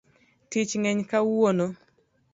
[0.49, 1.65] Tich ng'eny kawuono